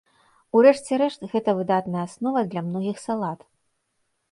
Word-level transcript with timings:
У 0.55 0.61
рэшце 0.65 0.97
рэшт, 1.01 1.21
гэта 1.35 1.55
выдатная 1.59 2.03
аснова 2.09 2.45
для 2.51 2.61
многіх 2.73 2.97
салат. 3.05 3.39